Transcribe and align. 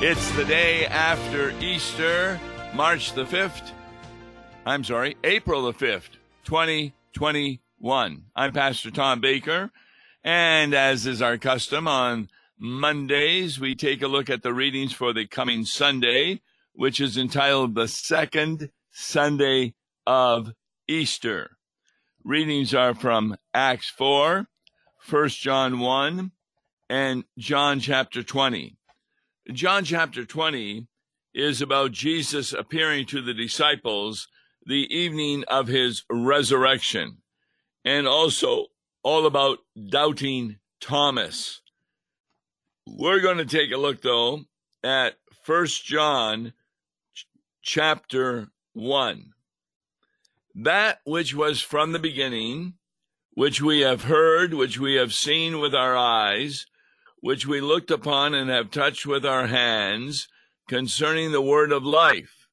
It's 0.00 0.30
the 0.36 0.44
day 0.44 0.86
after 0.86 1.50
Easter, 1.58 2.38
March 2.72 3.14
the 3.14 3.24
5th. 3.24 3.72
I'm 4.64 4.84
sorry, 4.84 5.16
April 5.24 5.62
the 5.62 5.72
5th, 5.72 6.10
2021. 6.44 8.24
I'm 8.36 8.52
Pastor 8.52 8.92
Tom 8.92 9.20
Baker, 9.20 9.72
and 10.22 10.72
as 10.72 11.04
is 11.04 11.20
our 11.20 11.36
custom 11.36 11.88
on 11.88 12.28
Mondays, 12.56 13.58
we 13.58 13.74
take 13.74 14.00
a 14.00 14.06
look 14.06 14.30
at 14.30 14.44
the 14.44 14.54
readings 14.54 14.92
for 14.92 15.12
the 15.12 15.26
coming 15.26 15.64
Sunday, 15.64 16.42
which 16.74 17.00
is 17.00 17.18
entitled 17.18 17.74
The 17.74 17.88
Second 17.88 18.70
Sunday 18.92 19.74
of 20.06 20.52
Easter. 20.86 21.56
Readings 22.22 22.72
are 22.72 22.94
from 22.94 23.36
Acts 23.52 23.90
4, 23.90 24.46
1 25.10 25.28
John 25.30 25.80
1, 25.80 26.30
and 26.88 27.24
John 27.36 27.80
chapter 27.80 28.22
20. 28.22 28.77
John 29.52 29.82
chapter 29.82 30.26
20 30.26 30.86
is 31.32 31.62
about 31.62 31.92
Jesus 31.92 32.52
appearing 32.52 33.06
to 33.06 33.22
the 33.22 33.32
disciples 33.32 34.28
the 34.66 34.86
evening 34.94 35.44
of 35.48 35.68
his 35.68 36.04
resurrection, 36.10 37.22
and 37.82 38.06
also 38.06 38.66
all 39.02 39.24
about 39.24 39.60
doubting 39.88 40.58
Thomas. 40.82 41.62
We're 42.86 43.20
going 43.20 43.38
to 43.38 43.46
take 43.46 43.72
a 43.72 43.78
look, 43.78 44.02
though, 44.02 44.44
at 44.84 45.14
First 45.44 45.82
John 45.82 46.52
chapter 47.62 48.48
1. 48.74 49.32
That 50.56 51.00
which 51.04 51.34
was 51.34 51.62
from 51.62 51.92
the 51.92 51.98
beginning, 51.98 52.74
which 53.32 53.62
we 53.62 53.80
have 53.80 54.04
heard, 54.04 54.52
which 54.52 54.78
we 54.78 54.96
have 54.96 55.14
seen 55.14 55.58
with 55.58 55.74
our 55.74 55.96
eyes, 55.96 56.66
which 57.20 57.46
we 57.46 57.60
looked 57.60 57.90
upon 57.90 58.34
and 58.34 58.50
have 58.50 58.70
touched 58.70 59.06
with 59.06 59.24
our 59.24 59.46
hands 59.46 60.28
concerning 60.68 61.32
the 61.32 61.42
word 61.42 61.72
of 61.72 61.84
life. 61.84 62.48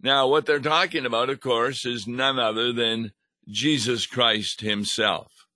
Now, 0.00 0.28
what 0.28 0.46
they're 0.46 0.60
talking 0.60 1.06
about, 1.06 1.30
of 1.30 1.40
course, 1.40 1.86
is 1.86 2.06
none 2.06 2.38
other 2.38 2.72
than 2.72 3.12
Jesus 3.48 4.06
Christ 4.06 4.60
himself. 4.60 5.46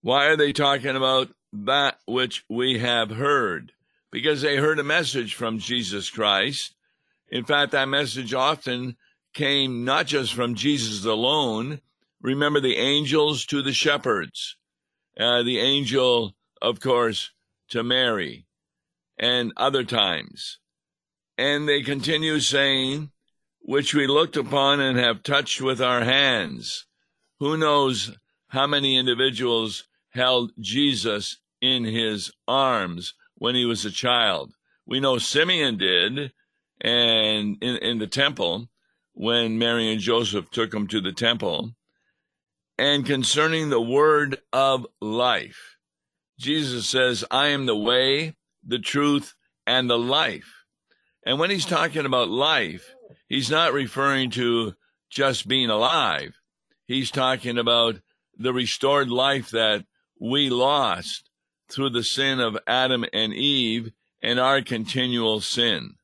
Why 0.00 0.26
are 0.26 0.36
they 0.36 0.52
talking 0.52 0.96
about 0.96 1.28
that 1.52 1.98
which 2.06 2.44
we 2.48 2.78
have 2.78 3.10
heard? 3.10 3.72
Because 4.10 4.42
they 4.42 4.56
heard 4.56 4.78
a 4.78 4.84
message 4.84 5.34
from 5.34 5.58
Jesus 5.58 6.08
Christ. 6.08 6.74
In 7.28 7.44
fact, 7.44 7.72
that 7.72 7.88
message 7.88 8.32
often 8.32 8.96
came 9.34 9.84
not 9.84 10.06
just 10.06 10.32
from 10.32 10.54
Jesus 10.54 11.04
alone. 11.04 11.80
Remember 12.22 12.60
the 12.60 12.76
angels 12.76 13.44
to 13.46 13.62
the 13.62 13.72
shepherds. 13.72 14.56
Uh, 15.18 15.42
the 15.42 15.58
angel 15.58 16.34
of 16.60 16.80
course, 16.80 17.30
to 17.70 17.82
Mary 17.82 18.46
and 19.18 19.52
other 19.56 19.84
times. 19.84 20.58
And 21.36 21.68
they 21.68 21.82
continue 21.82 22.40
saying, 22.40 23.10
which 23.60 23.94
we 23.94 24.06
looked 24.06 24.36
upon 24.36 24.80
and 24.80 24.98
have 24.98 25.22
touched 25.22 25.60
with 25.60 25.80
our 25.80 26.02
hands. 26.02 26.86
Who 27.38 27.56
knows 27.56 28.16
how 28.48 28.66
many 28.66 28.96
individuals 28.96 29.84
held 30.10 30.52
Jesus 30.58 31.36
in 31.60 31.84
his 31.84 32.32
arms 32.46 33.14
when 33.34 33.54
he 33.54 33.64
was 33.64 33.84
a 33.84 33.90
child? 33.90 34.54
We 34.86 35.00
know 35.00 35.18
Simeon 35.18 35.76
did, 35.76 36.32
and 36.80 37.58
in, 37.60 37.76
in 37.76 37.98
the 37.98 38.06
temple, 38.06 38.68
when 39.12 39.58
Mary 39.58 39.92
and 39.92 40.00
Joseph 40.00 40.50
took 40.50 40.72
him 40.72 40.86
to 40.88 41.00
the 41.00 41.12
temple. 41.12 41.72
And 42.78 43.04
concerning 43.04 43.68
the 43.68 43.80
word 43.80 44.38
of 44.52 44.86
life, 45.00 45.76
Jesus 46.38 46.86
says, 46.88 47.24
I 47.30 47.48
am 47.48 47.66
the 47.66 47.76
way, 47.76 48.36
the 48.64 48.78
truth, 48.78 49.34
and 49.66 49.90
the 49.90 49.98
life. 49.98 50.64
And 51.26 51.38
when 51.38 51.50
he's 51.50 51.66
talking 51.66 52.06
about 52.06 52.28
life, 52.28 52.94
he's 53.28 53.50
not 53.50 53.72
referring 53.72 54.30
to 54.30 54.74
just 55.10 55.48
being 55.48 55.68
alive. 55.68 56.40
He's 56.86 57.10
talking 57.10 57.58
about 57.58 58.00
the 58.36 58.52
restored 58.52 59.10
life 59.10 59.50
that 59.50 59.84
we 60.20 60.48
lost 60.48 61.28
through 61.68 61.90
the 61.90 62.04
sin 62.04 62.40
of 62.40 62.56
Adam 62.66 63.04
and 63.12 63.34
Eve 63.34 63.92
and 64.22 64.38
our 64.38 64.62
continual 64.62 65.40
sin. 65.40 65.94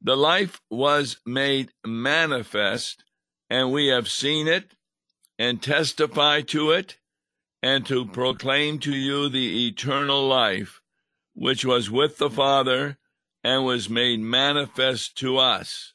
The 0.00 0.16
life 0.16 0.60
was 0.68 1.18
made 1.24 1.70
manifest, 1.86 3.04
and 3.48 3.70
we 3.70 3.88
have 3.88 4.08
seen 4.08 4.48
it 4.48 4.74
and 5.38 5.62
testify 5.62 6.40
to 6.42 6.72
it 6.72 6.96
and 7.62 7.86
to 7.86 8.04
proclaim 8.06 8.78
to 8.80 8.94
you 8.94 9.28
the 9.28 9.68
eternal 9.68 10.26
life 10.26 10.80
which 11.34 11.64
was 11.64 11.90
with 11.90 12.18
the 12.18 12.30
Father 12.30 12.98
and 13.44 13.64
was 13.64 13.88
made 13.88 14.20
manifest 14.20 15.16
to 15.18 15.38
us. 15.38 15.94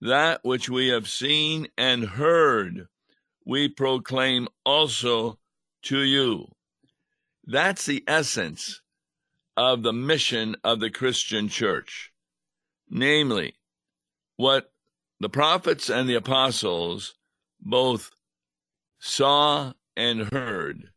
That 0.00 0.44
which 0.44 0.68
we 0.68 0.88
have 0.88 1.08
seen 1.08 1.68
and 1.76 2.04
heard, 2.04 2.88
we 3.44 3.68
proclaim 3.68 4.48
also 4.64 5.38
to 5.82 6.00
you. 6.00 6.48
That's 7.44 7.86
the 7.86 8.04
essence 8.06 8.82
of 9.56 9.82
the 9.82 9.92
mission 9.92 10.56
of 10.64 10.80
the 10.80 10.90
Christian 10.90 11.48
church. 11.48 12.12
Namely, 12.90 13.54
what 14.36 14.72
the 15.20 15.28
prophets 15.28 15.88
and 15.88 16.08
the 16.08 16.14
apostles 16.14 17.14
both 17.60 18.10
saw 18.98 19.72
and 19.96 20.32
heard, 20.32 20.90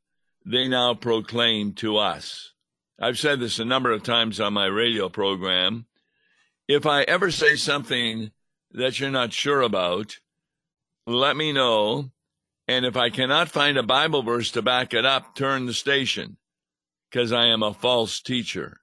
they 0.46 0.68
now 0.68 0.94
proclaim 0.94 1.74
to 1.74 1.98
us. 1.98 2.54
I've 3.00 3.18
said 3.18 3.40
this 3.40 3.60
a 3.60 3.66
number 3.66 3.92
of 3.92 4.04
times 4.04 4.40
on 4.40 4.54
my 4.54 4.66
radio 4.66 5.10
program. 5.10 5.86
If 6.68 6.86
I 6.86 7.04
ever 7.04 7.32
say 7.32 7.56
something 7.56 8.32
that 8.72 9.00
you're 9.00 9.10
not 9.10 9.34
sure 9.34 9.62
about, 9.62 10.18
let 11.08 11.36
me 11.36 11.52
know. 11.52 12.12
And 12.68 12.86
if 12.86 12.96
I 12.98 13.10
cannot 13.10 13.50
find 13.50 13.78
a 13.78 13.84
Bible 13.84 14.22
verse 14.22 14.52
to 14.52 14.62
back 14.62 14.94
it 14.94 15.06
up, 15.06 15.34
turn 15.34 15.66
the 15.66 15.74
station 15.74 16.38
because 17.10 17.32
I 17.32 17.48
am 17.48 17.64
a 17.64 17.74
false 17.74 18.22
teacher. 18.22 18.82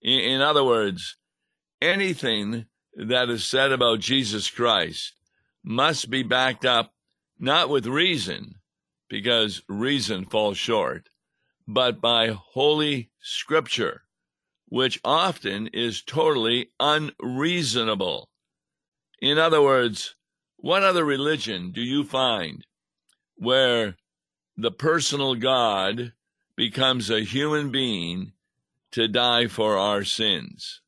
In, 0.00 0.20
in 0.20 0.40
other 0.40 0.62
words, 0.62 1.16
anything 1.80 2.66
that 2.94 3.28
is 3.28 3.44
said 3.44 3.72
about 3.72 4.00
Jesus 4.00 4.50
Christ 4.50 5.14
must 5.64 6.10
be 6.10 6.22
backed 6.22 6.64
up 6.64 6.92
not 7.38 7.68
with 7.68 7.86
reason, 7.86 8.56
because 9.12 9.60
reason 9.68 10.24
falls 10.24 10.56
short, 10.56 11.10
but 11.68 12.00
by 12.00 12.28
Holy 12.28 13.10
Scripture, 13.20 14.04
which 14.70 14.98
often 15.04 15.66
is 15.66 16.00
totally 16.00 16.70
unreasonable. 16.80 18.30
In 19.20 19.36
other 19.36 19.60
words, 19.60 20.14
what 20.56 20.82
other 20.82 21.04
religion 21.04 21.72
do 21.72 21.82
you 21.82 22.04
find 22.04 22.64
where 23.36 23.98
the 24.56 24.70
personal 24.70 25.34
God 25.34 26.14
becomes 26.56 27.10
a 27.10 27.20
human 27.20 27.70
being 27.70 28.32
to 28.92 29.08
die 29.08 29.46
for 29.46 29.76
our 29.76 30.04
sins? 30.04 30.80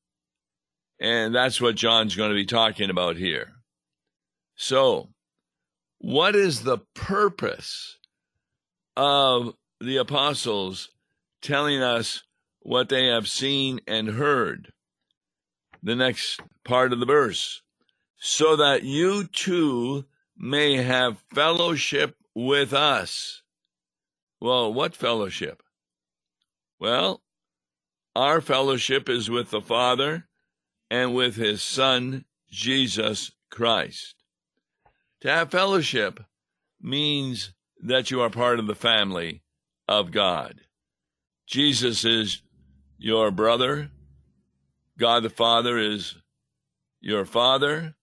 And 0.99 1.35
that's 1.35 1.61
what 1.61 1.77
John's 1.77 2.17
going 2.17 2.31
to 2.31 2.35
be 2.35 2.47
talking 2.47 2.89
about 2.89 3.19
here. 3.19 3.53
So, 4.57 5.11
what 5.99 6.35
is 6.35 6.63
the 6.63 6.79
purpose 6.95 7.99
of 8.97 9.55
the 9.81 9.97
apostles 9.97 10.91
telling 11.43 11.83
us 11.83 12.23
what 12.61 12.89
they 12.89 13.07
have 13.07 13.29
seen 13.29 13.81
and 13.87 14.09
heard. 14.09 14.73
The 15.83 15.95
next 15.95 16.41
part 16.65 16.93
of 16.93 17.01
the 17.01 17.07
verse. 17.07 17.63
So 18.17 18.57
that 18.57 18.83
you 18.83 19.27
too 19.27 20.07
may 20.37 20.77
have 20.77 21.23
fellowship 21.35 22.17
with 22.35 22.73
us. 22.73 23.43
Well, 24.41 24.73
what 24.73 24.97
fellowship? 24.97 25.63
Well, 26.81 27.23
our 28.17 28.41
fellowship 28.41 29.09
is 29.09 29.29
with 29.29 29.51
the 29.51 29.61
Father 29.61 30.27
and 30.91 31.15
with 31.15 31.37
his 31.37 31.63
Son, 31.63 32.25
Jesus 32.51 33.33
Christ. 33.51 34.15
To 35.21 35.31
have 35.31 35.51
fellowship 35.51 36.21
means 36.81 37.53
that 37.85 38.11
you 38.11 38.23
are 38.23 38.31
part 38.31 38.59
of 38.59 38.67
the 38.67 38.75
family 38.75 39.43
of 39.87 40.11
God. 40.11 40.63
Jesus 41.47 42.05
is 42.05 42.43
your 42.97 43.31
brother. 43.31 43.91
God 44.99 45.23
the 45.23 45.31
Father 45.31 45.79
is 45.79 46.17
your 47.01 47.27
Father. 47.27 47.95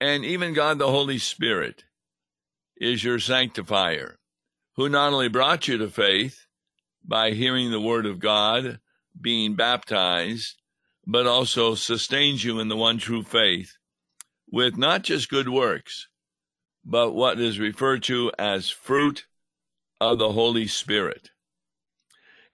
And 0.00 0.24
even 0.24 0.52
God 0.52 0.78
the 0.78 0.90
Holy 0.90 1.18
Spirit 1.18 1.84
is 2.76 3.02
your 3.02 3.18
sanctifier, 3.18 4.18
who 4.74 4.90
not 4.90 5.14
only 5.14 5.28
brought 5.28 5.66
you 5.66 5.78
to 5.78 5.88
faith 5.88 6.46
by 7.02 7.30
hearing 7.30 7.70
the 7.70 7.80
Word 7.80 8.04
of 8.04 8.18
God, 8.18 8.80
being 9.18 9.54
baptized, 9.54 10.60
but 11.06 11.26
also 11.26 11.74
sustains 11.74 12.44
you 12.44 12.60
in 12.60 12.68
the 12.68 12.76
one 12.76 12.98
true 12.98 13.22
faith 13.22 13.78
with 14.50 14.76
not 14.76 15.02
just 15.02 15.30
good 15.30 15.48
works, 15.48 16.08
but 16.88 17.12
what 17.12 17.40
is 17.40 17.58
referred 17.58 18.04
to 18.04 18.30
as 18.38 18.70
fruit 18.70 19.26
of 20.00 20.18
the 20.18 20.32
Holy 20.32 20.68
Spirit. 20.68 21.30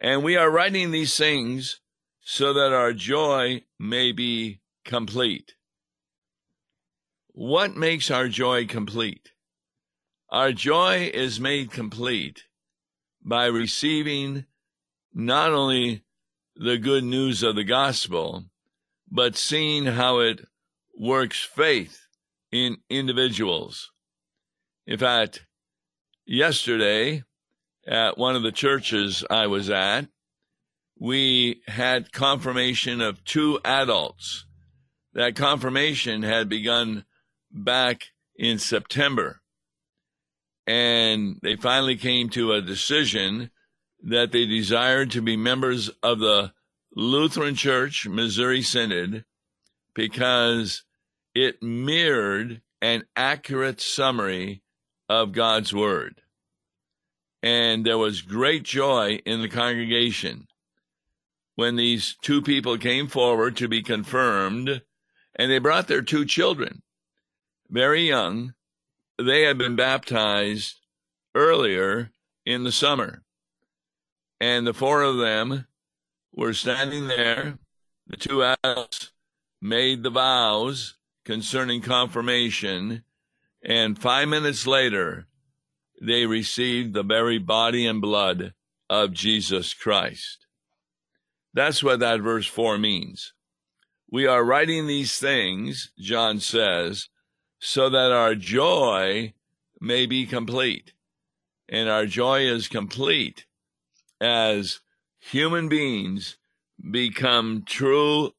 And 0.00 0.25
we 0.25 0.37
are 0.37 0.50
writing 0.50 0.90
these 0.90 1.17
things 1.17 1.81
so 2.23 2.55
that 2.55 2.73
our 2.73 2.94
joy 2.94 3.64
may 3.79 4.11
be 4.11 4.61
complete. 4.87 5.55
What 7.29 7.76
makes 7.76 8.11
our 8.11 8.29
joy 8.29 8.67
complete? 8.67 9.32
Our 10.31 10.52
joy 10.52 11.11
is 11.12 11.38
made 11.38 11.70
complete 11.70 12.44
by 13.23 13.46
receiving 13.46 14.46
not 15.12 15.52
only 15.52 16.05
the 16.56 16.78
good 16.78 17.05
news 17.05 17.43
of 17.43 17.55
the 17.55 17.64
gospel, 17.64 18.46
but 19.11 19.37
seeing 19.37 19.85
how 19.85 20.20
it 20.20 20.40
works 20.99 21.43
faith 21.43 22.06
in 22.50 22.78
individuals. 22.88 23.91
In 24.87 24.99
fact, 24.99 25.46
yesterday 26.26 27.23
at 27.87 28.19
one 28.19 28.37
of 28.37 28.43
the 28.43 28.52
churches 28.52 29.25
I 29.31 29.46
was 29.46 29.70
at, 29.70 30.08
we 30.99 31.62
had 31.67 32.12
confirmation 32.12 33.00
of 33.00 33.25
two 33.25 33.61
adults. 33.64 34.46
That 35.14 35.37
confirmation 35.37 36.23
had 36.23 36.49
begun 36.49 37.05
back 37.50 38.05
in 38.37 38.58
September. 38.58 39.40
And 40.67 41.38
they 41.43 41.56
finally 41.56 41.96
came 41.96 42.28
to 42.31 42.52
a 42.52 42.62
decision 42.62 43.50
that 44.05 44.32
they 44.32 44.46
desired 44.46 45.11
to 45.12 45.23
be 45.23 45.37
members 45.37 45.90
of 46.02 46.19
the 46.19 46.52
Lutheran 46.94 47.55
Church 47.55 48.06
Missouri 48.08 48.62
Synod 48.62 49.25
because 49.94 50.85
it 51.35 51.62
mirrored 51.62 52.62
an 52.81 53.05
accurate 53.17 53.81
summary 53.81 54.62
of 55.08 55.32
God's 55.32 55.72
Word. 55.75 56.20
And 57.43 57.84
there 57.84 57.99
was 57.99 58.22
great 58.22 58.62
joy 58.62 59.20
in 59.26 59.43
the 59.43 59.49
congregation 59.49 60.46
when 61.54 61.76
these 61.76 62.16
two 62.22 62.40
people 62.40 62.78
came 62.78 63.08
forward 63.08 63.56
to 63.56 63.69
be 63.69 63.82
confirmed, 63.82 64.82
and 65.37 65.50
they 65.50 65.58
brought 65.58 65.88
their 65.88 66.02
two 66.02 66.25
children, 66.25 66.82
very 67.69 68.08
young. 68.08 68.54
They 69.19 69.43
had 69.43 69.58
been 69.58 69.76
baptized 69.76 70.76
earlier 71.34 72.10
in 72.46 72.64
the 72.64 72.72
summer. 72.72 73.22
And 74.40 74.66
the 74.66 74.75
four 74.75 75.02
of 75.02 75.19
them 75.19 75.66
were 76.34 76.54
standing 76.54 77.06
there. 77.08 77.58
The 78.06 78.16
two 78.16 78.43
adults 78.43 79.12
made 79.60 80.02
the 80.02 80.10
vows 80.10 80.94
concerning 81.25 81.82
confirmation, 81.82 83.04
and 83.64 83.99
five 83.99 84.29
minutes 84.29 84.67
later, 84.67 85.26
they 86.00 86.26
received 86.26 86.94
the 86.94 87.05
very 87.05 87.38
body 87.38 87.87
and 87.87 88.00
blood 88.00 88.55
of 88.91 89.12
Jesus 89.12 89.73
Christ. 89.73 90.47
That's 91.55 91.82
what 91.82 92.00
that 92.00 92.20
verse 92.20 92.47
4 92.47 92.79
means. 92.79 93.32
We 94.11 94.26
are 94.26 94.44
writing 94.44 94.87
these 94.87 95.19
things, 95.19 95.93
John 95.99 96.41
says, 96.41 97.09
so 97.61 97.88
that 97.88 98.12
our 98.12 98.35
joy 98.35 99.35
may 99.81 100.06
be 100.06 100.26
complete. 100.26 100.93
And 101.69 101.88
our 101.88 102.06
joy 102.06 102.41
is 102.41 102.69
complete 102.69 103.47
as 104.20 104.81
human 105.19 105.69
beings 105.69 106.37
become 106.91 107.64
true 107.67 108.32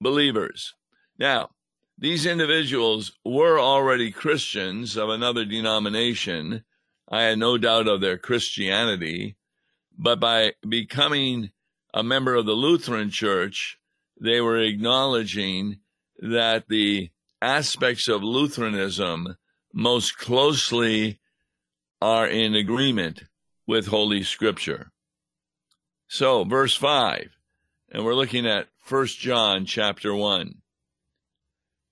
believers. 0.00 0.74
Now, 1.18 1.50
these 2.00 2.24
individuals 2.24 3.12
were 3.26 3.60
already 3.60 4.10
Christians 4.10 4.96
of 4.96 5.10
another 5.10 5.44
denomination. 5.44 6.64
I 7.06 7.24
had 7.24 7.38
no 7.38 7.58
doubt 7.58 7.88
of 7.88 8.00
their 8.00 8.16
Christianity, 8.16 9.36
but 9.98 10.18
by 10.18 10.54
becoming 10.66 11.50
a 11.92 12.02
member 12.02 12.34
of 12.34 12.46
the 12.46 12.54
Lutheran 12.54 13.10
Church, 13.10 13.78
they 14.18 14.40
were 14.40 14.58
acknowledging 14.58 15.80
that 16.18 16.68
the 16.68 17.10
aspects 17.42 18.08
of 18.08 18.22
Lutheranism 18.22 19.36
most 19.74 20.16
closely 20.16 21.20
are 22.00 22.26
in 22.26 22.54
agreement 22.54 23.24
with 23.66 23.88
Holy 23.88 24.22
Scripture. 24.22 24.90
So, 26.08 26.44
verse 26.44 26.74
5, 26.74 27.28
and 27.92 28.04
we're 28.04 28.14
looking 28.14 28.46
at 28.46 28.68
1 28.88 29.06
John 29.06 29.66
chapter 29.66 30.14
1. 30.14 30.54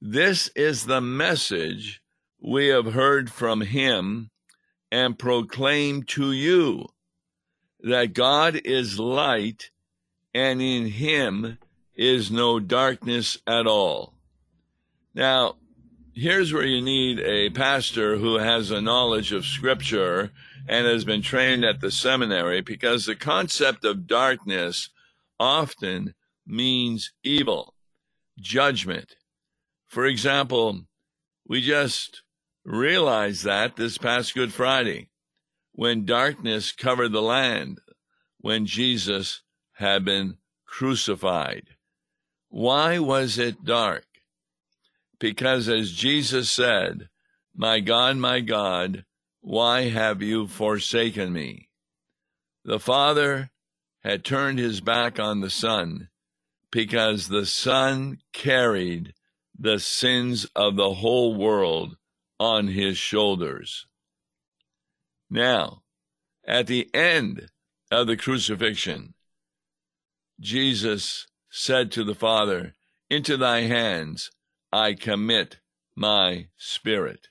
This 0.00 0.48
is 0.54 0.86
the 0.86 1.00
message 1.00 2.00
we 2.40 2.68
have 2.68 2.92
heard 2.92 3.32
from 3.32 3.62
him 3.62 4.30
and 4.92 5.18
proclaim 5.18 6.04
to 6.04 6.30
you 6.30 6.86
that 7.80 8.14
God 8.14 8.60
is 8.64 9.00
light 9.00 9.70
and 10.32 10.62
in 10.62 10.86
him 10.86 11.58
is 11.96 12.30
no 12.30 12.60
darkness 12.60 13.38
at 13.44 13.66
all. 13.66 14.14
Now, 15.14 15.56
here's 16.14 16.52
where 16.52 16.64
you 16.64 16.80
need 16.80 17.18
a 17.18 17.50
pastor 17.50 18.18
who 18.18 18.38
has 18.38 18.70
a 18.70 18.80
knowledge 18.80 19.32
of 19.32 19.44
scripture 19.44 20.30
and 20.68 20.86
has 20.86 21.04
been 21.04 21.22
trained 21.22 21.64
at 21.64 21.80
the 21.80 21.90
seminary 21.90 22.60
because 22.60 23.04
the 23.04 23.16
concept 23.16 23.84
of 23.84 24.06
darkness 24.06 24.90
often 25.40 26.14
means 26.46 27.12
evil, 27.24 27.74
judgment. 28.38 29.16
For 29.88 30.04
example, 30.04 30.82
we 31.46 31.62
just 31.62 32.22
realized 32.64 33.44
that 33.44 33.76
this 33.76 33.96
past 33.96 34.34
Good 34.34 34.52
Friday 34.52 35.08
when 35.72 36.04
darkness 36.04 36.72
covered 36.72 37.12
the 37.12 37.22
land 37.22 37.80
when 38.40 38.66
Jesus 38.66 39.42
had 39.72 40.04
been 40.04 40.36
crucified. 40.66 41.68
Why 42.50 42.98
was 42.98 43.38
it 43.38 43.64
dark? 43.64 44.04
Because 45.18 45.68
as 45.68 45.92
Jesus 45.92 46.50
said, 46.50 47.08
My 47.56 47.80
God, 47.80 48.18
my 48.18 48.40
God, 48.40 49.04
why 49.40 49.88
have 49.88 50.20
you 50.20 50.46
forsaken 50.46 51.32
me? 51.32 51.70
The 52.64 52.78
Father 52.78 53.50
had 54.02 54.24
turned 54.24 54.58
his 54.58 54.82
back 54.82 55.18
on 55.18 55.40
the 55.40 55.50
Son 55.50 56.08
because 56.70 57.28
the 57.28 57.46
Son 57.46 58.18
carried 58.32 59.14
the 59.58 59.78
sins 59.78 60.46
of 60.54 60.76
the 60.76 60.94
whole 60.94 61.34
world 61.34 61.96
on 62.38 62.68
his 62.68 62.96
shoulders. 62.96 63.86
Now, 65.28 65.82
at 66.46 66.66
the 66.66 66.88
end 66.94 67.50
of 67.90 68.06
the 68.06 68.16
crucifixion, 68.16 69.14
Jesus 70.40 71.26
said 71.50 71.90
to 71.92 72.04
the 72.04 72.14
Father, 72.14 72.74
Into 73.10 73.36
thy 73.36 73.62
hands 73.62 74.30
I 74.72 74.94
commit 74.94 75.58
my 75.96 76.48
spirit. 76.56 77.28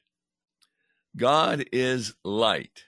God 1.16 1.66
is 1.72 2.14
light. 2.24 2.84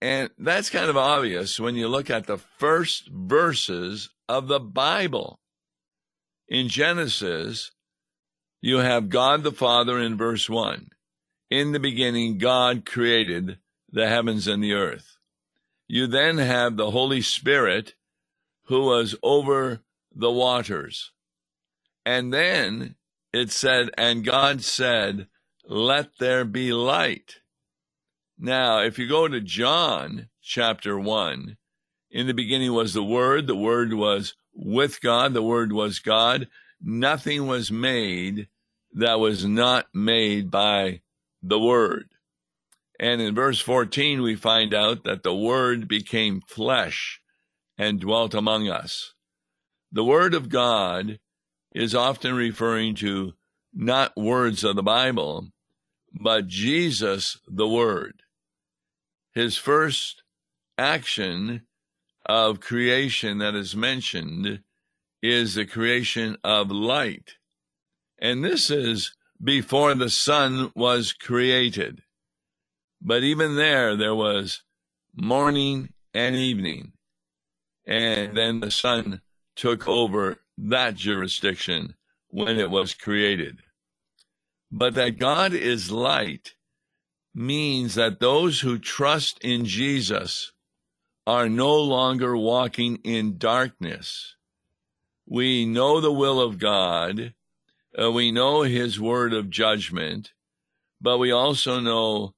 And 0.00 0.30
that's 0.36 0.70
kind 0.70 0.90
of 0.90 0.96
obvious 0.96 1.60
when 1.60 1.76
you 1.76 1.86
look 1.86 2.10
at 2.10 2.26
the 2.26 2.38
first 2.38 3.08
verses 3.08 4.10
of 4.28 4.48
the 4.48 4.58
Bible. 4.58 5.38
In 6.48 6.68
Genesis, 6.68 7.70
you 8.62 8.78
have 8.78 9.10
God 9.10 9.42
the 9.42 9.52
Father 9.52 9.98
in 9.98 10.16
verse 10.16 10.48
1. 10.48 10.88
In 11.50 11.72
the 11.72 11.80
beginning, 11.80 12.38
God 12.38 12.86
created 12.86 13.58
the 13.90 14.08
heavens 14.08 14.46
and 14.46 14.62
the 14.62 14.72
earth. 14.72 15.18
You 15.86 16.06
then 16.06 16.38
have 16.38 16.76
the 16.76 16.92
Holy 16.92 17.20
Spirit 17.20 17.94
who 18.66 18.84
was 18.84 19.14
over 19.22 19.80
the 20.14 20.30
waters. 20.30 21.10
And 22.06 22.32
then 22.32 22.94
it 23.32 23.50
said, 23.50 23.90
and 23.98 24.24
God 24.24 24.62
said, 24.62 25.26
let 25.66 26.18
there 26.18 26.44
be 26.44 26.72
light. 26.72 27.40
Now, 28.38 28.80
if 28.80 28.98
you 28.98 29.08
go 29.08 29.28
to 29.28 29.40
John 29.40 30.28
chapter 30.40 30.98
1, 30.98 31.56
in 32.10 32.26
the 32.26 32.34
beginning 32.34 32.72
was 32.72 32.94
the 32.94 33.02
Word, 33.02 33.46
the 33.46 33.56
Word 33.56 33.92
was 33.92 34.34
with 34.54 35.00
God, 35.00 35.34
the 35.34 35.42
Word 35.42 35.72
was 35.72 35.98
God. 35.98 36.48
Nothing 36.80 37.46
was 37.46 37.70
made 37.70 38.48
that 38.94 39.20
was 39.20 39.44
not 39.44 39.86
made 39.94 40.50
by 40.50 41.00
the 41.42 41.58
Word. 41.58 42.08
And 43.00 43.20
in 43.20 43.34
verse 43.34 43.60
14, 43.60 44.22
we 44.22 44.36
find 44.36 44.72
out 44.72 45.04
that 45.04 45.22
the 45.22 45.34
Word 45.34 45.88
became 45.88 46.42
flesh 46.46 47.20
and 47.76 48.00
dwelt 48.00 48.34
among 48.34 48.68
us. 48.68 49.14
The 49.90 50.04
Word 50.04 50.34
of 50.34 50.48
God 50.48 51.18
is 51.74 51.94
often 51.94 52.34
referring 52.34 52.94
to 52.96 53.32
not 53.74 54.16
words 54.16 54.62
of 54.64 54.76
the 54.76 54.82
Bible, 54.82 55.48
but 56.12 56.46
Jesus, 56.46 57.38
the 57.48 57.68
Word. 57.68 58.22
His 59.34 59.56
first 59.56 60.22
action 60.76 61.62
of 62.26 62.60
creation 62.60 63.38
that 63.38 63.54
is 63.54 63.74
mentioned 63.74 64.60
is 65.22 65.54
the 65.54 65.64
creation 65.64 66.36
of 66.44 66.70
light. 66.70 67.36
And 68.22 68.44
this 68.44 68.70
is 68.70 69.16
before 69.42 69.96
the 69.96 70.08
sun 70.08 70.70
was 70.76 71.12
created. 71.12 72.02
But 73.00 73.24
even 73.24 73.56
there, 73.56 73.96
there 73.96 74.14
was 74.14 74.62
morning 75.12 75.92
and 76.14 76.36
evening. 76.36 76.92
And 77.84 78.36
then 78.36 78.60
the 78.60 78.70
sun 78.70 79.22
took 79.56 79.88
over 79.88 80.38
that 80.56 80.94
jurisdiction 80.94 81.96
when 82.28 82.60
it 82.60 82.70
was 82.70 82.94
created. 82.94 83.58
But 84.70 84.94
that 84.94 85.18
God 85.18 85.52
is 85.52 85.90
light 85.90 86.54
means 87.34 87.96
that 87.96 88.20
those 88.20 88.60
who 88.60 88.78
trust 88.78 89.42
in 89.42 89.64
Jesus 89.64 90.52
are 91.26 91.48
no 91.48 91.74
longer 91.74 92.36
walking 92.36 93.00
in 93.02 93.36
darkness. 93.36 94.36
We 95.26 95.66
know 95.66 96.00
the 96.00 96.12
will 96.12 96.40
of 96.40 96.60
God, 96.60 97.34
uh, 98.00 98.10
we 98.10 98.30
know 98.30 98.62
his 98.62 99.00
word 99.00 99.32
of 99.32 99.50
judgment, 99.50 100.32
but 101.00 101.18
we 101.18 101.30
also 101.30 101.80
know 101.80 102.34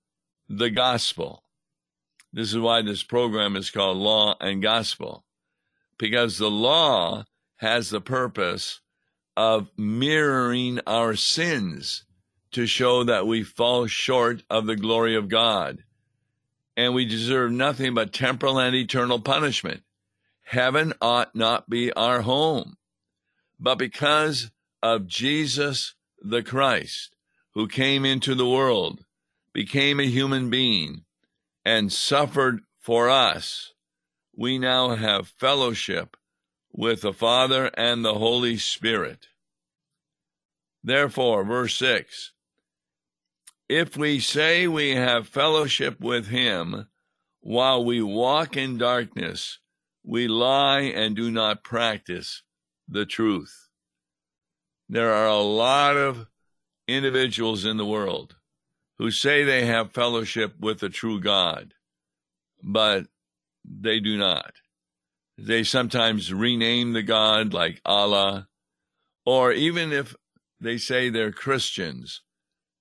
the 0.49 0.71
gospel. 0.71 1.43
This 2.33 2.53
is 2.53 2.59
why 2.59 2.83
this 2.83 3.03
program 3.03 3.57
is 3.57 3.71
called 3.71 3.99
Law 3.99 4.37
and 4.41 4.63
Gospel, 4.63 5.25
because 5.99 6.39
the 6.39 6.51
law 6.51 7.25
has 7.57 7.91
the 7.91 8.01
purpose 8.01 8.81
of 9.37 9.71
mirroring 9.77 10.81
our 10.87 11.15
sins 11.15 12.05
to 12.53 12.67
show 12.67 13.05
that 13.05 13.27
we 13.27 13.43
fall 13.43 13.87
short 13.87 14.43
of 14.51 14.67
the 14.67 14.77
glory 14.77 15.17
of 15.17 15.29
God 15.29 15.85
and 16.77 16.95
we 16.95 17.05
deserve 17.05 17.53
nothing 17.53 17.95
but 17.95 18.13
temporal 18.13 18.59
and 18.59 18.75
eternal 18.75 19.21
punishment. 19.21 19.83
Heaven 20.43 20.93
ought 21.01 21.35
not 21.35 21.71
be 21.71 21.93
our 21.93 22.23
home. 22.23 22.77
But 23.59 23.77
because 23.77 24.51
of 24.85 25.07
Jesus 25.07 25.95
the 26.21 26.43
Christ, 26.43 27.17
who 27.55 27.67
came 27.67 28.05
into 28.05 28.35
the 28.35 28.47
world, 28.47 29.07
became 29.55 29.99
a 29.99 30.05
human 30.05 30.51
being, 30.51 31.05
and 31.65 31.91
suffered 31.91 32.61
for 32.79 33.09
us, 33.09 33.73
we 34.37 34.59
now 34.59 34.95
have 34.95 35.29
fellowship 35.29 36.19
with 36.71 37.01
the 37.01 37.15
Father 37.15 37.71
and 37.79 38.05
the 38.05 38.13
Holy 38.13 38.59
Spirit. 38.59 39.29
Therefore, 40.83 41.45
verse 41.45 41.77
6 41.77 42.33
if 43.67 43.97
we 43.97 44.21
say 44.21 44.69
we 44.69 44.91
have 44.91 45.27
fellowship 45.27 45.99
with 45.99 46.27
him 46.27 46.87
while 47.41 47.83
we 47.83 48.03
walk 48.03 48.59
in 48.59 48.77
darkness, 48.77 49.61
we 50.05 50.29
lie 50.29 50.83
and 50.83 51.17
do 51.17 51.31
not 51.31 51.65
practice 51.65 52.43
the 52.87 53.07
truth. 53.07 53.64
There 54.89 55.13
are 55.13 55.29
a 55.29 55.41
lot 55.41 55.97
of 55.97 56.27
individuals 56.87 57.65
in 57.65 57.77
the 57.77 57.87
world 57.87 58.37
who 58.99 59.11
say 59.11 59.43
they 59.43 59.67
have 59.67 59.93
fellowship 59.93 60.55
with 60.61 60.81
the 60.81 60.89
true 60.89 61.21
God, 61.21 61.75
but 62.63 63.07
they 63.65 63.99
do 63.99 64.17
not. 64.17 64.53
They 65.39 65.65
sometimes 65.65 66.33
rename 66.33 66.93
the 66.93 67.03
God 67.03 67.53
like 67.53 67.81
Allah, 67.85 68.49
or 69.25 69.53
even 69.53 69.93
if 69.93 70.15
they 70.61 70.77
say 70.77 71.09
they're 71.09 71.33
Christians, 71.33 72.23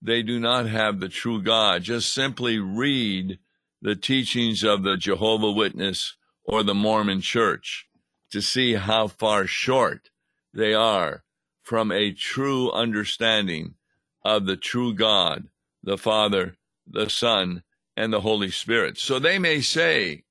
they 0.01 0.21
do 0.21 0.39
not 0.39 0.67
have 0.67 0.99
the 0.99 1.09
true 1.09 1.41
God. 1.41 1.83
Just 1.83 2.13
simply 2.13 2.59
read 2.59 3.39
the 3.81 3.95
teachings 3.95 4.63
of 4.63 4.83
the 4.83 4.97
Jehovah 4.97 5.51
Witness 5.51 6.15
or 6.43 6.63
the 6.63 6.75
Mormon 6.75 7.21
Church 7.21 7.87
to 8.31 8.41
see 8.41 8.73
how 8.73 9.07
far 9.07 9.47
short 9.47 10.09
they 10.53 10.73
are 10.73 11.22
from 11.63 11.91
a 11.91 12.11
true 12.11 12.71
understanding 12.71 13.75
of 14.23 14.45
the 14.45 14.57
true 14.57 14.93
God, 14.93 15.47
the 15.81 15.97
Father, 15.97 16.55
the 16.85 17.09
Son, 17.09 17.63
and 17.95 18.11
the 18.11 18.21
Holy 18.21 18.51
Spirit. 18.51 18.97
So 18.97 19.17
they 19.17 19.39
may 19.39 19.61
say, 19.61 20.23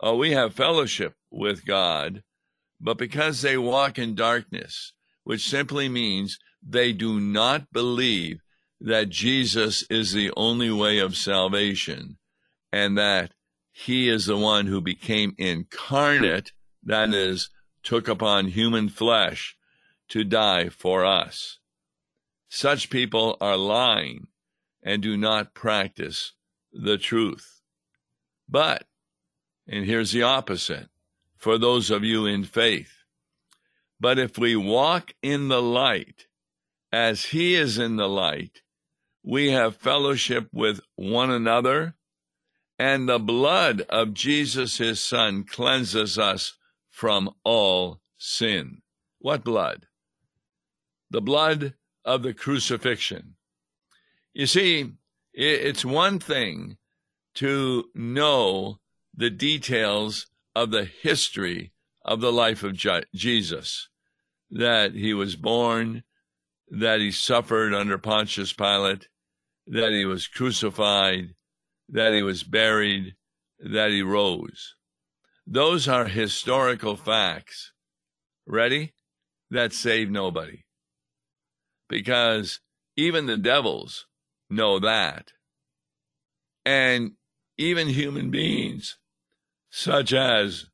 oh, 0.00 0.16
we 0.16 0.32
have 0.32 0.54
fellowship 0.54 1.14
with 1.30 1.66
God, 1.66 2.22
but 2.80 2.96
because 2.96 3.42
they 3.42 3.58
walk 3.58 3.98
in 3.98 4.14
darkness, 4.14 4.92
which 5.24 5.48
simply 5.48 5.88
means 5.88 6.38
they 6.62 6.92
do 6.92 7.20
not 7.20 7.72
believe 7.72 8.40
that 8.80 9.08
Jesus 9.08 9.84
is 9.90 10.12
the 10.12 10.32
only 10.36 10.70
way 10.70 10.98
of 10.98 11.16
salvation 11.16 12.18
and 12.72 12.96
that 12.96 13.32
he 13.72 14.08
is 14.08 14.26
the 14.26 14.36
one 14.36 14.66
who 14.66 14.80
became 14.80 15.34
incarnate, 15.38 16.52
that 16.84 17.12
is, 17.12 17.50
took 17.82 18.08
upon 18.08 18.48
human 18.48 18.88
flesh 18.88 19.56
to 20.08 20.24
die 20.24 20.68
for 20.68 21.04
us. 21.04 21.58
Such 22.48 22.90
people 22.90 23.36
are 23.40 23.56
lying 23.56 24.28
and 24.82 25.02
do 25.02 25.16
not 25.16 25.54
practice 25.54 26.32
the 26.72 26.96
truth. 26.96 27.60
But, 28.48 28.84
and 29.66 29.84
here's 29.84 30.12
the 30.12 30.22
opposite 30.22 30.88
for 31.36 31.58
those 31.58 31.90
of 31.90 32.04
you 32.04 32.26
in 32.26 32.44
faith. 32.44 33.04
But 34.00 34.18
if 34.18 34.38
we 34.38 34.56
walk 34.56 35.12
in 35.22 35.48
the 35.48 35.62
light 35.62 36.26
as 36.92 37.26
he 37.26 37.54
is 37.54 37.78
in 37.78 37.96
the 37.96 38.08
light, 38.08 38.62
we 39.22 39.50
have 39.50 39.76
fellowship 39.76 40.48
with 40.52 40.80
one 40.96 41.30
another, 41.30 41.94
and 42.78 43.08
the 43.08 43.18
blood 43.18 43.82
of 43.88 44.14
Jesus, 44.14 44.78
his 44.78 45.00
son, 45.00 45.44
cleanses 45.44 46.18
us 46.18 46.56
from 46.88 47.30
all 47.44 48.00
sin. 48.16 48.82
What 49.18 49.44
blood? 49.44 49.87
The 51.10 51.20
blood 51.20 51.74
of 52.04 52.22
the 52.22 52.34
crucifixion. 52.34 53.36
You 54.34 54.46
see, 54.46 54.92
it's 55.32 55.84
one 55.84 56.18
thing 56.18 56.76
to 57.34 57.84
know 57.94 58.78
the 59.14 59.30
details 59.30 60.26
of 60.54 60.70
the 60.70 60.84
history 60.84 61.72
of 62.04 62.20
the 62.20 62.32
life 62.32 62.62
of 62.62 62.76
Jesus, 63.14 63.88
that 64.50 64.94
he 64.94 65.12
was 65.14 65.36
born, 65.36 66.04
that 66.68 67.00
he 67.00 67.10
suffered 67.10 67.74
under 67.74 67.98
Pontius 67.98 68.52
Pilate, 68.52 69.08
that 69.66 69.92
he 69.92 70.04
was 70.04 70.26
crucified, 70.26 71.34
that 71.88 72.12
he 72.12 72.22
was 72.22 72.42
buried, 72.42 73.14
that 73.58 73.90
he 73.90 74.02
rose. 74.02 74.74
Those 75.46 75.88
are 75.88 76.06
historical 76.06 76.96
facts. 76.96 77.72
Ready? 78.46 78.94
That 79.50 79.72
save 79.72 80.10
nobody. 80.10 80.64
Because 81.88 82.60
even 82.96 83.26
the 83.26 83.36
devils 83.36 84.06
know 84.50 84.78
that. 84.78 85.32
And 86.64 87.12
even 87.56 87.88
human 87.88 88.30
beings, 88.30 88.98
such 89.70 90.12
as 90.12 90.66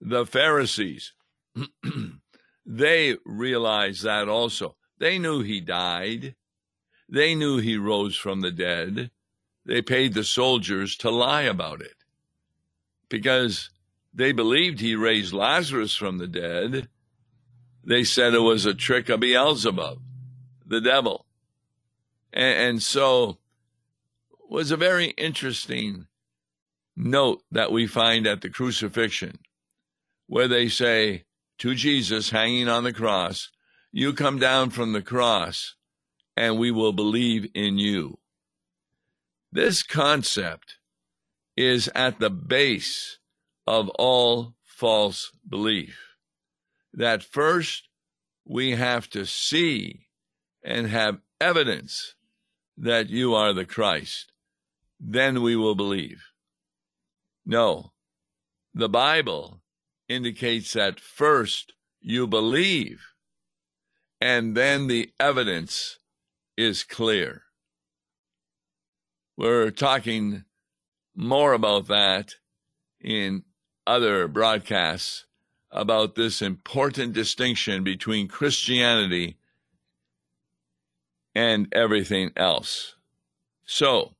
the 0.00 0.24
Pharisees, 0.24 1.12
they 2.66 3.16
realized 3.24 4.04
that 4.04 4.28
also. 4.28 4.76
They 4.98 5.18
knew 5.18 5.42
he 5.42 5.60
died. 5.60 6.34
They 7.08 7.34
knew 7.34 7.58
he 7.58 7.76
rose 7.76 8.16
from 8.16 8.40
the 8.40 8.50
dead. 8.50 9.10
They 9.66 9.82
paid 9.82 10.14
the 10.14 10.24
soldiers 10.24 10.96
to 10.98 11.10
lie 11.10 11.42
about 11.42 11.80
it 11.80 11.96
because 13.08 13.70
they 14.12 14.32
believed 14.32 14.80
he 14.80 14.94
raised 14.94 15.32
Lazarus 15.32 15.94
from 15.94 16.18
the 16.18 16.26
dead. 16.26 16.88
They 17.82 18.04
said 18.04 18.34
it 18.34 18.40
was 18.40 18.66
a 18.66 18.74
trick 18.74 19.08
of 19.08 19.20
Beelzebub, 19.20 20.00
the 20.66 20.80
devil. 20.80 21.26
And, 22.32 22.68
and 22.68 22.82
so 22.82 23.38
was 24.48 24.70
a 24.70 24.76
very 24.76 25.06
interesting 25.06 26.06
note 26.96 27.42
that 27.50 27.72
we 27.72 27.86
find 27.86 28.26
at 28.26 28.40
the 28.40 28.50
crucifixion 28.50 29.38
where 30.26 30.48
they 30.48 30.68
say 30.68 31.24
to 31.58 31.74
Jesus 31.74 32.30
hanging 32.30 32.68
on 32.68 32.84
the 32.84 32.92
cross, 32.92 33.50
you 33.92 34.12
come 34.12 34.38
down 34.38 34.70
from 34.70 34.92
the 34.92 35.02
cross 35.02 35.74
and 36.36 36.58
we 36.58 36.70
will 36.70 36.92
believe 36.92 37.48
in 37.54 37.78
you. 37.78 38.18
This 39.52 39.82
concept 39.82 40.78
is 41.56 41.88
at 41.94 42.18
the 42.18 42.30
base 42.30 43.18
of 43.66 43.88
all 43.90 44.54
false 44.62 45.30
belief. 45.48 46.16
That 46.92 47.22
first 47.22 47.88
we 48.44 48.72
have 48.72 49.08
to 49.10 49.24
see 49.24 50.03
and 50.64 50.88
have 50.88 51.18
evidence 51.40 52.14
that 52.76 53.10
you 53.10 53.34
are 53.34 53.52
the 53.52 53.64
Christ. 53.64 54.32
Then 54.98 55.42
we 55.42 55.54
will 55.54 55.74
believe. 55.74 56.24
No, 57.44 57.92
the 58.72 58.88
Bible 58.88 59.60
indicates 60.08 60.72
that 60.72 60.98
first 60.98 61.74
you 62.00 62.26
believe 62.26 63.14
and 64.24 64.56
then 64.56 64.86
the 64.86 65.10
evidence 65.20 65.98
is 66.56 66.82
clear. 66.82 67.42
We're 69.36 69.70
talking 69.70 70.44
more 71.14 71.52
about 71.52 71.88
that 71.88 72.36
in 73.02 73.42
other 73.86 74.26
broadcasts 74.26 75.26
about 75.70 76.14
this 76.14 76.40
important 76.40 77.12
distinction 77.12 77.84
between 77.84 78.28
Christianity 78.28 79.36
and 81.34 81.68
everything 81.72 82.30
else. 82.36 82.94
So, 83.64 84.14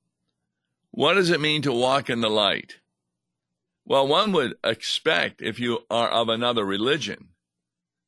what 0.90 1.14
does 1.14 1.30
it 1.30 1.40
mean 1.40 1.62
to 1.62 1.72
walk 1.72 2.08
in 2.08 2.20
the 2.20 2.30
light? 2.30 2.78
Well, 3.84 4.06
one 4.06 4.32
would 4.32 4.54
expect 4.64 5.42
if 5.42 5.60
you 5.60 5.80
are 5.90 6.08
of 6.08 6.28
another 6.28 6.64
religion 6.64 7.28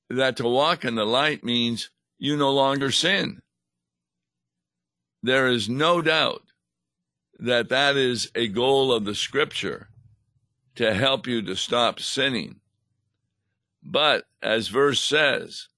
that 0.08 0.36
to 0.38 0.48
walk 0.48 0.84
in 0.84 0.94
the 0.94 1.04
light 1.04 1.44
means 1.44 1.90
you 2.18 2.36
no 2.36 2.50
longer 2.52 2.90
sin. 2.90 3.42
There 5.22 5.48
is 5.48 5.68
no 5.68 6.00
doubt 6.00 6.44
that 7.38 7.68
that 7.68 7.96
is 7.96 8.30
a 8.34 8.48
goal 8.48 8.92
of 8.92 9.04
the 9.04 9.14
scripture 9.14 9.88
to 10.76 10.94
help 10.94 11.26
you 11.26 11.42
to 11.42 11.56
stop 11.56 12.00
sinning. 12.00 12.60
But 13.82 14.24
as 14.42 14.68
verse 14.68 15.00
says, 15.00 15.68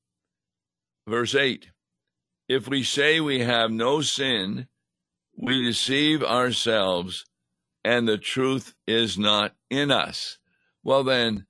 verse 1.06 1.34
8, 1.34 1.68
if 2.48 2.66
we 2.66 2.82
say 2.82 3.20
we 3.20 3.40
have 3.40 3.70
no 3.70 4.00
sin, 4.00 4.66
we 5.36 5.62
deceive 5.62 6.22
ourselves 6.22 7.24
and 7.84 8.08
the 8.08 8.18
truth 8.18 8.74
is 8.86 9.18
not 9.18 9.54
in 9.70 9.90
us. 9.90 10.38
Well, 10.82 11.04
then, 11.04 11.46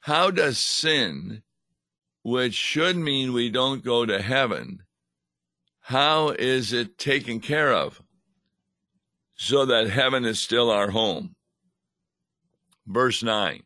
how 0.00 0.30
does 0.30 0.58
sin, 0.58 1.42
which 2.22 2.54
should 2.54 2.96
mean 2.96 3.32
we 3.32 3.50
don't 3.50 3.84
go 3.84 4.04
to 4.04 4.20
heaven, 4.20 4.82
how 5.80 6.30
is 6.30 6.72
it 6.72 6.98
taken 6.98 7.40
care 7.40 7.72
of 7.72 8.02
so 9.34 9.64
that 9.66 9.88
heaven 9.90 10.24
is 10.24 10.40
still 10.40 10.70
our 10.70 10.90
home? 10.90 11.34
Verse 12.86 13.22
9 13.22 13.62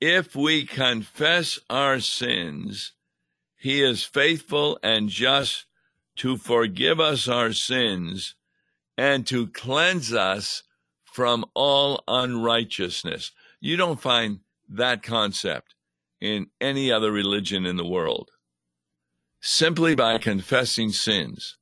If 0.00 0.36
we 0.36 0.64
confess 0.64 1.58
our 1.70 2.00
sins, 2.00 2.92
he 3.62 3.80
is 3.80 4.02
faithful 4.02 4.76
and 4.82 5.08
just 5.08 5.66
to 6.16 6.36
forgive 6.36 6.98
us 6.98 7.28
our 7.28 7.52
sins 7.52 8.34
and 8.98 9.24
to 9.28 9.46
cleanse 9.46 10.12
us 10.12 10.64
from 11.04 11.44
all 11.54 12.02
unrighteousness. 12.08 13.30
You 13.60 13.76
don't 13.76 14.00
find 14.00 14.40
that 14.68 15.04
concept 15.04 15.76
in 16.20 16.48
any 16.60 16.90
other 16.90 17.12
religion 17.12 17.64
in 17.64 17.76
the 17.76 17.86
world. 17.86 18.32
Simply 19.40 19.94
by 19.94 20.18
confessing 20.18 20.90
sins. 20.90 21.56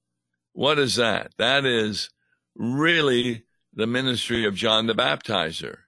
What 0.55 0.79
is 0.79 0.95
that? 0.97 1.33
That 1.37 1.67
is 1.67 2.09
really 2.57 3.45
the 3.75 3.87
ministry 3.87 4.47
of 4.47 4.55
John 4.55 4.87
the 4.87 4.95
Baptizer 4.95 5.81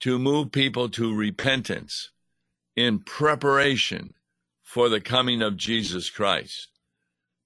to 0.00 0.18
move 0.18 0.50
people 0.50 0.88
to 0.88 1.14
repentance 1.14 2.10
in 2.74 3.00
preparation 3.00 4.14
for 4.72 4.88
the 4.88 5.00
coming 5.00 5.42
of 5.42 5.56
Jesus 5.56 6.10
Christ. 6.10 6.68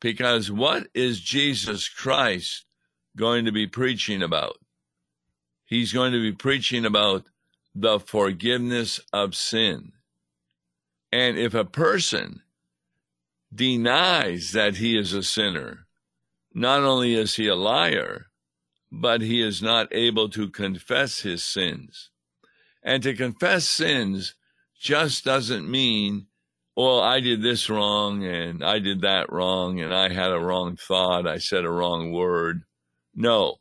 Because 0.01 0.51
what 0.51 0.89
is 0.95 1.21
Jesus 1.21 1.89
Christ 1.89 2.65
going 3.17 3.45
to 3.45 3.53
be 3.53 3.67
preaching 3.67 4.23
about? 4.23 4.59
he's 5.65 5.93
going 5.93 6.13
to 6.13 6.21
be 6.21 6.33
preaching 6.33 6.85
about 6.85 7.25
the 7.75 7.99
forgiveness 7.99 9.01
of 9.13 9.35
sin. 9.35 9.93
And 11.11 11.39
if 11.39 11.55
a 11.55 11.65
person 11.65 12.43
denies 13.53 14.53
that 14.53 14.77
he 14.77 14.99
is 14.99 15.13
a 15.13 15.23
sinner, 15.23 15.87
not 16.53 16.83
only 16.83 17.15
is 17.15 17.37
he 17.37 17.49
a 17.49 17.55
liar, 17.55 18.27
but 18.91 19.21
he 19.21 19.43
is 19.43 19.63
not 19.63 19.89
able 19.93 20.29
to 20.31 20.49
confess 20.49 21.21
his 21.21 21.43
sins. 21.43 22.11
And 22.83 23.03
to 23.03 23.15
confess 23.15 23.69
sins 23.69 24.35
just 24.79 25.25
doesn't 25.25 25.69
mean, 25.69 26.27
well, 26.77 27.01
I 27.01 27.21
did 27.21 27.43
this 27.43 27.71
wrong 27.71 28.25
and 28.25 28.65
I 28.65 28.79
did 28.79 29.03
that 29.03 29.33
wrong 29.33 29.81
and 29.81 29.95
I 29.95 30.13
had 30.13 30.33
a 30.33 30.41
wrong 30.41 30.77
thought, 30.77 31.27
I 31.27 31.39
said 31.39 31.65
a 31.65 31.71
wrong 31.71 32.13
word. 32.13 32.65
No, 33.15 33.59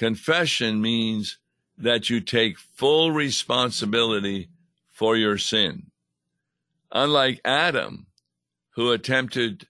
Confession 0.00 0.80
means 0.80 1.36
that 1.76 2.08
you 2.08 2.22
take 2.22 2.58
full 2.58 3.12
responsibility 3.12 4.48
for 4.88 5.14
your 5.14 5.36
sin. 5.36 5.90
Unlike 6.90 7.42
Adam, 7.44 8.06
who 8.70 8.92
attempted 8.92 9.68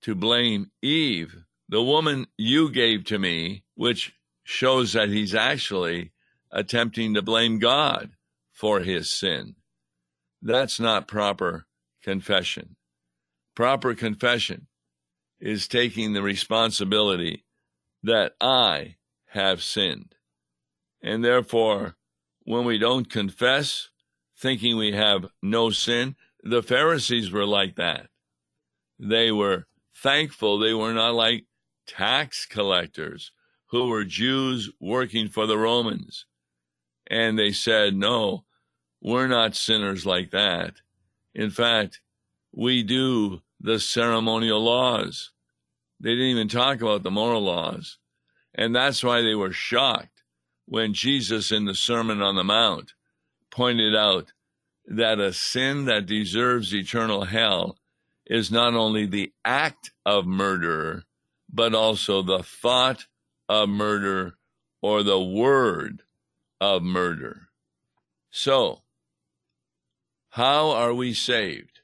to 0.00 0.14
blame 0.14 0.70
Eve, 0.80 1.44
the 1.68 1.82
woman 1.82 2.26
you 2.38 2.70
gave 2.70 3.04
to 3.04 3.18
me, 3.18 3.64
which 3.74 4.14
shows 4.44 4.94
that 4.94 5.10
he's 5.10 5.34
actually 5.34 6.12
attempting 6.50 7.12
to 7.12 7.20
blame 7.20 7.58
God 7.58 8.12
for 8.50 8.80
his 8.80 9.10
sin. 9.10 9.56
That's 10.44 10.78
not 10.78 11.08
proper 11.08 11.64
confession. 12.02 12.76
Proper 13.56 13.94
confession 13.94 14.66
is 15.40 15.66
taking 15.66 16.12
the 16.12 16.20
responsibility 16.22 17.46
that 18.02 18.34
I 18.42 18.96
have 19.28 19.62
sinned. 19.62 20.14
And 21.02 21.24
therefore, 21.24 21.96
when 22.42 22.66
we 22.66 22.76
don't 22.76 23.08
confess, 23.08 23.88
thinking 24.38 24.76
we 24.76 24.92
have 24.92 25.26
no 25.42 25.70
sin, 25.70 26.14
the 26.42 26.62
Pharisees 26.62 27.32
were 27.32 27.46
like 27.46 27.76
that. 27.76 28.08
They 28.98 29.32
were 29.32 29.66
thankful 29.96 30.58
they 30.58 30.74
were 30.74 30.92
not 30.92 31.14
like 31.14 31.46
tax 31.86 32.44
collectors 32.44 33.32
who 33.68 33.88
were 33.88 34.04
Jews 34.04 34.70
working 34.78 35.28
for 35.28 35.46
the 35.46 35.56
Romans. 35.56 36.26
And 37.06 37.38
they 37.38 37.52
said, 37.52 37.94
No, 37.94 38.43
we're 39.04 39.26
not 39.28 39.54
sinners 39.54 40.06
like 40.06 40.30
that. 40.30 40.76
In 41.34 41.50
fact, 41.50 42.00
we 42.52 42.82
do 42.82 43.42
the 43.60 43.78
ceremonial 43.78 44.64
laws. 44.64 45.30
They 46.00 46.10
didn't 46.10 46.26
even 46.26 46.48
talk 46.48 46.80
about 46.80 47.02
the 47.02 47.10
moral 47.10 47.42
laws. 47.42 47.98
And 48.54 48.74
that's 48.74 49.04
why 49.04 49.20
they 49.20 49.34
were 49.34 49.52
shocked 49.52 50.22
when 50.64 50.94
Jesus 50.94 51.52
in 51.52 51.66
the 51.66 51.74
Sermon 51.74 52.22
on 52.22 52.34
the 52.34 52.44
Mount 52.44 52.94
pointed 53.50 53.94
out 53.94 54.32
that 54.86 55.20
a 55.20 55.34
sin 55.34 55.84
that 55.84 56.06
deserves 56.06 56.74
eternal 56.74 57.24
hell 57.24 57.76
is 58.26 58.50
not 58.50 58.74
only 58.74 59.04
the 59.04 59.32
act 59.44 59.90
of 60.06 60.26
murder, 60.26 61.04
but 61.52 61.74
also 61.74 62.22
the 62.22 62.42
thought 62.42 63.06
of 63.50 63.68
murder 63.68 64.34
or 64.80 65.02
the 65.02 65.20
word 65.20 66.02
of 66.58 66.82
murder. 66.82 67.48
So, 68.30 68.83
how 70.34 70.70
are 70.70 70.94
we 70.94 71.12
saved? 71.12 71.80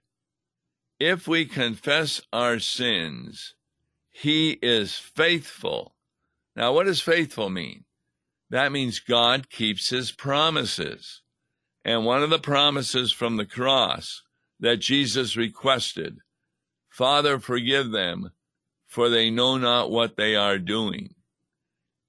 If 1.00 1.26
we 1.26 1.46
confess 1.46 2.20
our 2.32 2.58
sins, 2.58 3.54
he 4.10 4.58
is 4.62 4.94
faithful 4.94 5.94
now, 6.60 6.74
what 6.74 6.84
does 6.84 7.00
faithful 7.00 7.48
mean? 7.48 7.84
That 8.50 8.70
means 8.70 8.98
God 8.98 9.48
keeps 9.48 9.88
his 9.88 10.12
promises. 10.12 11.22
And 11.86 12.04
one 12.04 12.22
of 12.22 12.28
the 12.28 12.38
promises 12.38 13.12
from 13.12 13.38
the 13.38 13.46
cross 13.46 14.20
that 14.58 14.76
Jesus 14.76 15.38
requested, 15.38 16.18
Father, 16.90 17.38
forgive 17.38 17.92
them, 17.92 18.32
for 18.86 19.08
they 19.08 19.30
know 19.30 19.56
not 19.56 19.90
what 19.90 20.18
they 20.18 20.36
are 20.36 20.58
doing. 20.58 21.14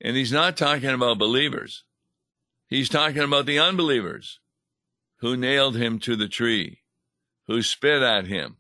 And 0.02 0.18
he's 0.18 0.34
not 0.34 0.58
talking 0.58 0.90
about 0.90 1.18
believers. 1.18 1.86
He's 2.68 2.90
talking 2.90 3.22
about 3.22 3.46
the 3.46 3.60
unbelievers 3.60 4.41
who 5.22 5.38
nailed 5.38 5.78
him 5.78 6.00
to 6.00 6.16
the 6.16 6.28
tree, 6.28 6.82
who 7.48 7.62
spit 7.62 8.02
at 8.02 8.28
him, 8.28 8.58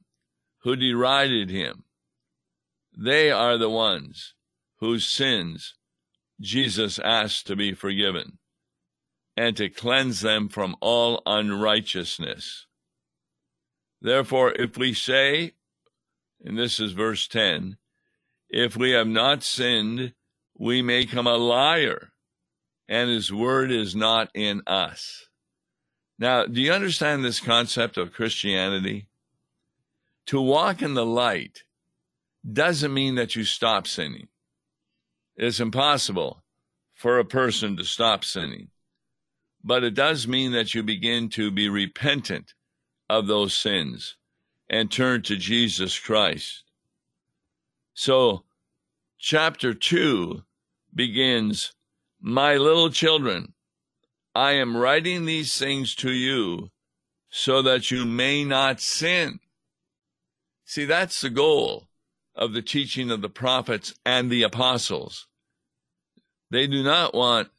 who 0.60 0.76
derided 0.76 1.50
him. 1.50 1.84
They 2.95 3.32
are 3.32 3.58
the 3.58 3.69
ones 3.69 4.36
whose 4.78 5.06
sins 5.06 5.76
Jesus 6.39 7.00
asked 7.00 7.47
to 7.47 7.56
be 7.56 7.74
forgiven 7.74 8.38
and 9.36 9.58
to 9.58 9.69
cleanse 9.69 10.21
them 10.21 10.50
from 10.50 10.76
all 10.82 11.21
unrighteousness. 11.26 12.67
Therefore, 14.02 14.52
if 14.52 14.78
we 14.78 14.93
say, 14.93 15.54
and 16.43 16.58
this 16.58 16.80
is 16.80 16.91
verse 16.91 17.28
10, 17.28 17.78
if 18.50 18.76
we 18.76 18.91
have 18.91 19.08
not 19.08 19.43
sinned, 19.43 20.13
we 20.58 20.82
may 20.82 21.06
come 21.06 21.28
a 21.28 21.38
liar, 21.38 22.12
and 22.88 23.10
his 23.10 23.32
word 23.32 23.71
is 23.71 23.95
not 23.95 24.30
in 24.36 24.62
us. 24.67 25.28
Now, 26.21 26.45
do 26.45 26.62
you 26.62 26.71
understand 26.71 27.25
this 27.25 27.39
concept 27.39 27.97
of 27.97 28.13
Christianity? 28.13 29.07
To 30.27 30.39
walk 30.39 30.84
in 30.84 30.93
the 30.93 31.05
light 31.05 31.63
doesn't 32.47 32.93
mean 32.93 33.15
that 33.15 33.36
you 33.36 33.43
stop 33.43 33.88
sinning. 33.88 34.27
It's 35.36 35.60
impossible 35.60 36.43
for 36.93 37.17
a 37.17 37.25
person 37.25 37.75
to 37.77 37.84
stop 37.84 38.23
sinning, 38.23 38.67
but 39.63 39.84
it 39.84 39.95
does 39.95 40.27
mean 40.27 40.51
that 40.51 40.75
you 40.75 40.84
begin 40.84 41.27
to 41.29 41.49
be 41.49 41.69
repentant 41.69 42.53
of 43.10 43.25
those 43.25 43.55
sins 43.55 44.15
and 44.69 44.91
turn 44.91 45.23
to 45.23 45.36
Jesus 45.36 45.97
Christ. 45.97 46.65
So, 47.95 48.43
chapter 49.17 49.73
2 49.73 50.43
begins 50.93 51.73
My 52.21 52.57
little 52.57 52.91
children, 52.91 53.55
I 54.33 54.53
am 54.53 54.77
writing 54.77 55.25
these 55.25 55.57
things 55.57 55.93
to 55.95 56.11
you 56.11 56.69
so 57.29 57.61
that 57.61 57.91
you 57.91 58.05
may 58.05 58.43
not 58.43 58.79
sin. 58.79 59.39
See, 60.65 60.85
that's 60.85 61.21
the 61.21 61.29
goal 61.29 61.87
of 62.35 62.53
the 62.53 62.61
teaching 62.61 63.11
of 63.11 63.21
the 63.21 63.29
prophets 63.29 63.93
and 64.05 64.29
the 64.29 64.43
apostles. 64.43 65.27
They 66.49 66.67
do 66.67 66.83
not 66.83 67.13
want 67.13 67.49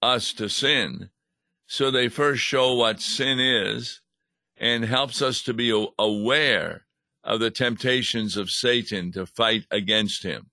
us 0.00 0.32
to 0.34 0.48
sin, 0.48 1.10
so 1.66 1.90
they 1.90 2.08
first 2.08 2.42
show 2.42 2.74
what 2.74 3.00
sin 3.00 3.38
is, 3.38 4.00
and 4.56 4.84
helps 4.84 5.22
us 5.22 5.42
to 5.42 5.54
be 5.54 5.70
aware 5.98 6.86
of 7.24 7.40
the 7.40 7.50
temptations 7.50 8.36
of 8.36 8.50
Satan 8.50 9.12
to 9.12 9.26
fight 9.26 9.64
against 9.70 10.22
him. 10.22 10.50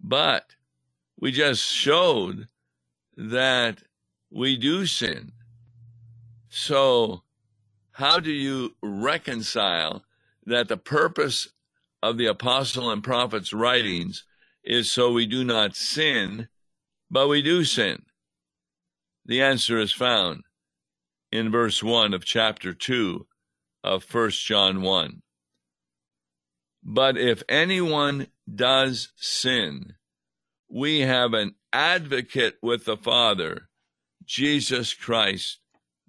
But 0.00 0.56
we 1.18 1.32
just 1.32 1.62
showed 1.62 2.48
that 3.16 3.82
we 4.30 4.56
do 4.56 4.86
sin. 4.86 5.32
So, 6.48 7.22
how 7.92 8.20
do 8.20 8.30
you 8.30 8.76
reconcile 8.82 10.04
that 10.46 10.68
the 10.68 10.76
purpose 10.76 11.48
of 12.02 12.16
the 12.16 12.26
apostle 12.26 12.90
and 12.90 13.02
prophet's 13.02 13.52
writings 13.52 14.24
is 14.64 14.90
so 14.90 15.12
we 15.12 15.26
do 15.26 15.44
not 15.44 15.76
sin, 15.76 16.48
but 17.10 17.28
we 17.28 17.42
do 17.42 17.64
sin? 17.64 18.02
The 19.26 19.42
answer 19.42 19.78
is 19.78 19.92
found 19.92 20.44
in 21.30 21.50
verse 21.50 21.82
1 21.82 22.14
of 22.14 22.24
chapter 22.24 22.72
2 22.72 23.26
of 23.84 24.12
1 24.12 24.30
John 24.30 24.82
1. 24.82 25.22
But 26.82 27.18
if 27.18 27.42
anyone 27.48 28.28
does 28.52 29.12
sin, 29.16 29.94
we 30.68 31.00
have 31.00 31.34
an 31.34 31.54
advocate 31.72 32.56
with 32.62 32.84
the 32.84 32.96
Father, 32.96 33.68
Jesus 34.30 34.94
Christ, 34.94 35.58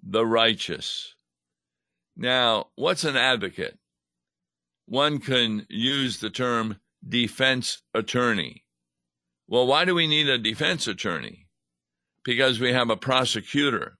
the 0.00 0.24
righteous. 0.24 1.16
Now, 2.16 2.68
what's 2.76 3.02
an 3.02 3.16
advocate? 3.16 3.76
One 4.86 5.18
can 5.18 5.66
use 5.68 6.20
the 6.20 6.30
term 6.30 6.76
defense 7.06 7.82
attorney. 7.92 8.62
Well, 9.48 9.66
why 9.66 9.84
do 9.84 9.96
we 9.96 10.06
need 10.06 10.28
a 10.28 10.38
defense 10.38 10.86
attorney? 10.86 11.48
Because 12.24 12.60
we 12.60 12.72
have 12.72 12.90
a 12.90 12.96
prosecutor 12.96 13.98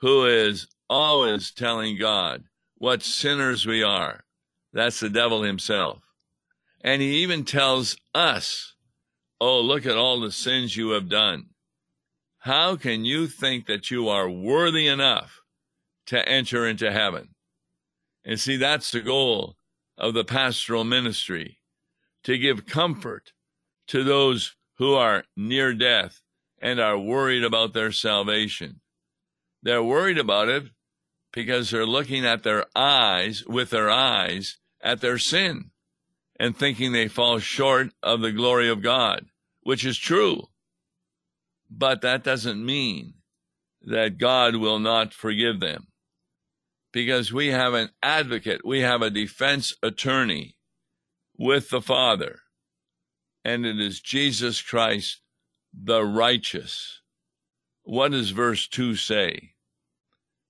who 0.00 0.24
is 0.24 0.66
always 0.88 1.50
telling 1.50 1.98
God 1.98 2.44
what 2.78 3.02
sinners 3.02 3.66
we 3.66 3.82
are. 3.82 4.24
That's 4.72 5.00
the 5.00 5.10
devil 5.10 5.42
himself. 5.42 5.98
And 6.80 7.02
he 7.02 7.16
even 7.16 7.44
tells 7.44 7.98
us, 8.14 8.76
Oh, 9.38 9.60
look 9.60 9.84
at 9.84 9.98
all 9.98 10.20
the 10.20 10.32
sins 10.32 10.74
you 10.74 10.92
have 10.92 11.10
done. 11.10 11.51
How 12.42 12.74
can 12.74 13.04
you 13.04 13.28
think 13.28 13.66
that 13.66 13.92
you 13.92 14.08
are 14.08 14.28
worthy 14.28 14.88
enough 14.88 15.42
to 16.06 16.28
enter 16.28 16.66
into 16.66 16.90
heaven? 16.90 17.36
And 18.24 18.40
see, 18.40 18.56
that's 18.56 18.90
the 18.90 19.00
goal 19.00 19.56
of 19.96 20.14
the 20.14 20.24
pastoral 20.24 20.82
ministry 20.82 21.58
to 22.24 22.36
give 22.36 22.66
comfort 22.66 23.32
to 23.86 24.02
those 24.02 24.56
who 24.78 24.94
are 24.94 25.22
near 25.36 25.72
death 25.72 26.20
and 26.60 26.80
are 26.80 26.98
worried 26.98 27.44
about 27.44 27.74
their 27.74 27.92
salvation. 27.92 28.80
They're 29.62 29.82
worried 29.82 30.18
about 30.18 30.48
it 30.48 30.64
because 31.32 31.70
they're 31.70 31.86
looking 31.86 32.26
at 32.26 32.42
their 32.42 32.66
eyes, 32.74 33.44
with 33.46 33.70
their 33.70 33.88
eyes, 33.88 34.58
at 34.80 35.00
their 35.00 35.18
sin 35.18 35.70
and 36.40 36.56
thinking 36.56 36.90
they 36.90 37.06
fall 37.06 37.38
short 37.38 37.92
of 38.02 38.20
the 38.20 38.32
glory 38.32 38.68
of 38.68 38.82
God, 38.82 39.26
which 39.62 39.84
is 39.84 39.96
true. 39.96 40.48
But 41.74 42.02
that 42.02 42.22
doesn't 42.22 42.64
mean 42.64 43.14
that 43.80 44.18
God 44.18 44.56
will 44.56 44.78
not 44.78 45.14
forgive 45.14 45.58
them 45.60 45.86
because 46.92 47.32
we 47.32 47.48
have 47.48 47.72
an 47.72 47.88
advocate, 48.02 48.60
we 48.64 48.80
have 48.80 49.00
a 49.00 49.10
defense 49.10 49.74
attorney 49.82 50.56
with 51.38 51.70
the 51.70 51.80
Father, 51.80 52.40
and 53.42 53.64
it 53.64 53.80
is 53.80 54.00
Jesus 54.00 54.60
Christ, 54.60 55.22
the 55.72 56.04
righteous. 56.04 57.00
What 57.84 58.12
does 58.12 58.30
verse 58.30 58.68
2 58.68 58.94
say? 58.94 59.54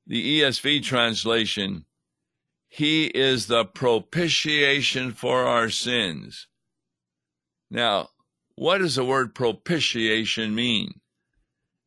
The 0.07 0.41
ESV 0.41 0.83
translation, 0.83 1.87
He 2.69 3.07
is 3.07 3.47
the 3.47 3.65
propitiation 3.65 5.13
for 5.13 5.45
our 5.45 5.71
sins. 5.71 6.49
Now, 7.71 8.09
what 8.57 8.79
does 8.79 8.97
the 8.97 9.05
word 9.05 9.37
propitiation 9.37 10.55
mean? 10.55 10.95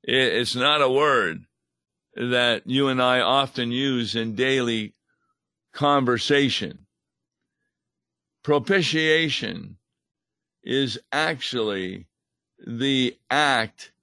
It's 0.07 0.55
not 0.55 0.83
a 0.83 0.89
word 0.89 1.45
that 2.15 2.67
you 2.67 2.89
and 2.89 3.01
I 3.01 3.21
often 3.21 3.71
use 3.71 4.15
in 4.15 4.35
daily 4.35 4.93
conversation. 5.73 6.85
Propitiation 8.43 9.77
is 10.63 10.99
actually 11.11 12.05
the 12.65 13.17
act 13.31 13.93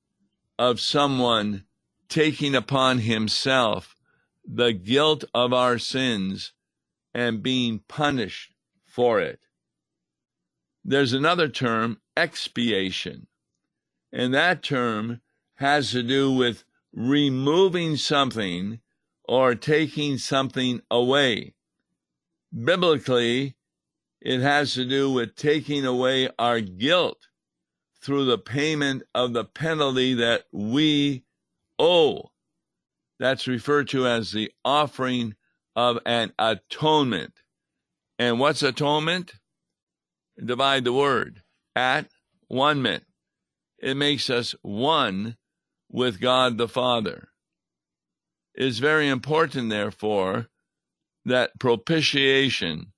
of 0.59 0.81
someone 0.81 1.65
taking 2.09 2.57
upon 2.57 2.99
himself 2.99 3.95
the 4.45 4.73
guilt 4.73 5.23
of 5.33 5.53
our 5.53 5.79
sins 5.79 6.53
and 7.15 7.45
being 7.45 7.79
punished 7.87 8.53
for 8.85 9.21
it. 9.21 9.39
There's 10.85 11.13
another 11.13 11.49
term, 11.49 12.01
expiation, 12.17 13.29
and 14.13 14.35
that 14.35 14.65
term 14.65 15.21
has 15.63 15.93
to 15.93 16.03
do 16.03 16.33
with 16.33 16.65
removing 16.93 17.97
something 17.97 18.81
or 19.23 19.55
taking 19.55 20.19
something 20.19 20.81
away. 20.91 21.55
Biblically, 22.53 23.55
it 24.21 24.41
has 24.41 24.75
to 24.75 24.85
do 24.85 25.13
with 25.13 25.37
taking 25.37 25.87
away 25.87 26.29
our 26.37 26.61
guilt 26.61 27.29
through 28.03 28.25
the 28.25 28.39
payment 28.39 29.05
of 29.15 29.35
the 29.35 29.45
penalty 29.45 30.15
that 30.15 30.43
we 30.51 31.23
owe. 31.79 32.33
That's 33.21 33.47
referred 33.47 33.89
to 33.91 34.09
as 34.09 34.33
the 34.33 34.51
offering 34.65 35.37
of 35.77 36.01
an 36.05 36.33
atonement. 36.41 37.35
And 38.19 38.41
what's 38.41 38.65
atonement? 38.65 39.35
Divide 40.45 40.83
the 40.83 40.93
word. 40.93 41.43
At 41.77 42.09
one 42.49 42.83
minute. 42.83 43.07
It 43.79 43.97
makes 43.97 44.29
us 44.29 44.57
one 44.63 45.37
with 45.93 46.21
God 46.21 46.59
the 46.59 46.69
Father. 46.69 47.29
It 48.55 48.65
is 48.65 48.79
very 48.79 49.09
important, 49.09 49.71
therefore, 49.71 50.49
that 51.25 51.59
propitiation 51.61 52.93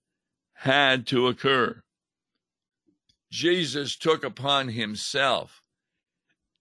had 0.54 1.06
to 1.08 1.26
occur. 1.26 1.82
Jesus 3.30 3.96
took 3.96 4.24
upon 4.24 4.68
himself 4.68 5.60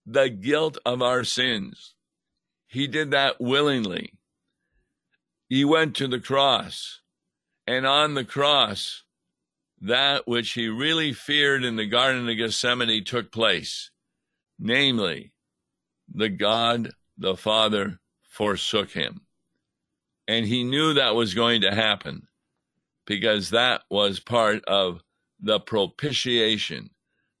the 0.04 0.28
guilt 0.28 0.76
of 0.84 1.00
our 1.00 1.24
sins. 1.24 1.94
He 2.66 2.86
did 2.86 3.12
that 3.12 3.40
willingly. 3.40 4.14
He 5.48 5.64
went 5.64 5.94
to 5.96 6.08
the 6.08 6.20
cross, 6.20 7.00
and 7.66 7.86
on 7.86 8.14
the 8.14 8.24
cross, 8.24 9.04
that 9.80 10.26
which 10.26 10.52
he 10.52 10.68
really 10.68 11.12
feared 11.12 11.64
in 11.64 11.76
the 11.76 11.86
Garden 11.86 12.28
of 12.28 12.36
Gethsemane 12.36 13.04
took 13.04 13.30
place, 13.30 13.90
namely, 14.58 15.33
the 16.12 16.28
God 16.28 16.90
the 17.16 17.36
Father 17.36 18.00
forsook 18.22 18.90
him. 18.90 19.22
And 20.26 20.46
he 20.46 20.64
knew 20.64 20.94
that 20.94 21.14
was 21.14 21.34
going 21.34 21.60
to 21.62 21.74
happen 21.74 22.26
because 23.06 23.50
that 23.50 23.82
was 23.90 24.18
part 24.20 24.64
of 24.64 25.02
the 25.40 25.60
propitiation, 25.60 26.90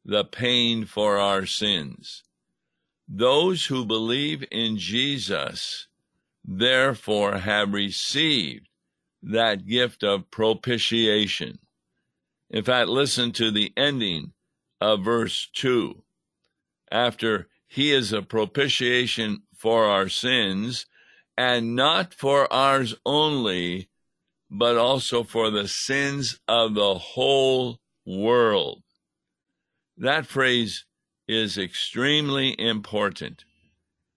the 0.04 0.24
pain 0.24 0.84
for 0.84 1.18
our 1.18 1.46
sins. 1.46 2.22
Those 3.08 3.66
who 3.66 3.84
believe 3.84 4.44
in 4.50 4.76
Jesus, 4.76 5.88
therefore, 6.44 7.38
have 7.38 7.72
received 7.72 8.68
that 9.22 9.66
gift 9.66 10.04
of 10.04 10.30
propitiation. 10.30 11.58
In 12.50 12.62
fact, 12.62 12.88
listen 12.88 13.32
to 13.32 13.50
the 13.50 13.72
ending 13.76 14.32
of 14.80 15.04
verse 15.04 15.48
2. 15.54 16.02
After 16.90 17.48
he 17.74 17.90
is 17.90 18.12
a 18.12 18.22
propitiation 18.22 19.42
for 19.52 19.86
our 19.86 20.08
sins, 20.08 20.86
and 21.36 21.74
not 21.74 22.14
for 22.14 22.50
ours 22.52 22.94
only, 23.04 23.90
but 24.48 24.76
also 24.76 25.24
for 25.24 25.50
the 25.50 25.66
sins 25.66 26.38
of 26.46 26.74
the 26.74 26.94
whole 26.94 27.80
world. 28.06 28.84
That 29.96 30.24
phrase 30.24 30.86
is 31.26 31.58
extremely 31.58 32.54
important. 32.60 33.44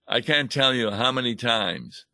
I 0.07 0.21
can't 0.21 0.51
tell 0.51 0.75
you 0.75 0.91
how 0.91 1.11
many 1.11 1.33
times 1.33 2.05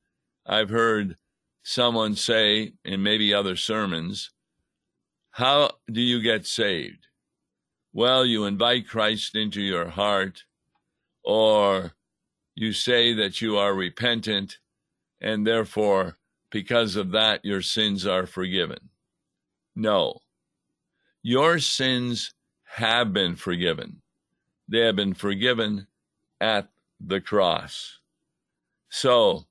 I've 0.46 0.70
heard 0.70 1.18
someone 1.62 2.16
say, 2.16 2.72
in 2.86 3.04
maybe 3.04 3.34
other 3.34 3.58
sermons, 3.58 4.32
How 5.32 5.72
do 5.92 6.00
you 6.00 6.22
get 6.22 6.46
saved? 6.46 7.08
Well, 7.92 8.26
you 8.26 8.46
invite 8.46 8.88
Christ 8.88 9.36
into 9.36 9.62
your 9.62 9.90
heart 9.90 10.44
or 11.24 11.94
you 12.56 12.74
say 12.74 13.14
that 13.14 13.42
you 13.42 13.58
are 13.58 13.74
repentant 13.74 14.58
and 15.22 15.48
therefore 15.48 16.18
because 16.52 16.96
of 16.96 17.12
that 17.12 17.44
your 17.44 17.62
sins 17.62 18.06
are 18.06 18.28
forgiven. 18.28 18.90
No. 19.76 20.20
Your 21.24 21.58
sins 21.60 22.34
have 22.64 23.14
been 23.14 23.36
forgiven. 23.36 24.02
They 24.68 24.80
have 24.80 24.96
been 24.96 25.14
forgiven 25.14 25.88
at 26.40 26.70
the 27.00 27.22
cross. 27.22 28.00
So, 28.90 29.46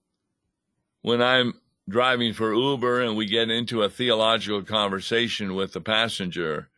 when 1.03 1.21
I'm 1.21 1.55
driving 1.89 2.33
for 2.33 2.55
Uber 2.55 3.03
and 3.03 3.17
we 3.17 3.27
get 3.27 3.51
into 3.51 3.83
a 3.83 3.89
theological 3.89 4.63
conversation 4.63 5.55
with 5.55 5.73
the 5.73 5.81
passenger 5.81 6.69